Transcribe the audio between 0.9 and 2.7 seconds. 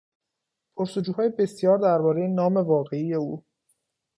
و جوهای بسیار دربارهی نام